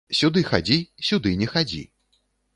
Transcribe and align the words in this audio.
Сюды 0.19 0.41
хадзі, 0.51 0.77
сюды 1.11 1.35
не 1.43 1.51
хадзі. 1.53 1.85